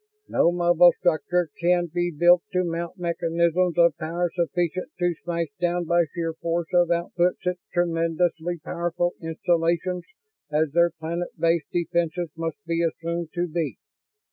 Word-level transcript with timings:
"No 0.27 0.51
mobile 0.51 0.93
structure 0.97 1.49
can 1.59 1.85
be 1.93 2.09
built 2.11 2.41
to 2.53 2.63
mount 2.63 2.97
mechanisms 2.97 3.77
of 3.77 3.95
power 3.99 4.31
sufficient 4.33 4.89
to 4.97 5.13
smash 5.23 5.49
down 5.59 5.85
by 5.85 6.05
sheer 6.15 6.33
force 6.33 6.69
of 6.73 6.89
output 6.89 7.35
such 7.43 7.59
tremendously 7.71 8.57
powerful 8.57 9.13
installations 9.21 10.05
as 10.51 10.71
their 10.71 10.89
planet 10.89 11.27
based 11.37 11.69
defenses 11.71 12.31
must 12.35 12.57
be 12.65 12.81
assumed 12.81 13.29
to 13.35 13.47
be. 13.47 13.77